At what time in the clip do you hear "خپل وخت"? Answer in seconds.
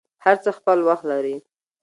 0.57-1.03